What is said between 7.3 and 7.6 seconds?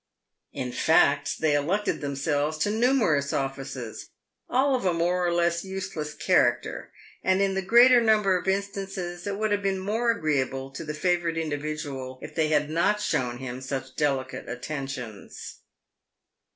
in